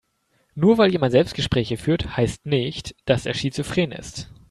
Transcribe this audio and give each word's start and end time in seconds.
Nur 0.55 0.79
weil 0.79 0.91
jemand 0.91 1.11
Selbstgespräche 1.11 1.77
führt, 1.77 2.17
heißt 2.17 2.47
nicht, 2.47 2.95
dass 3.05 3.27
er 3.27 3.35
schizophren 3.35 3.91
ist. 3.91 4.31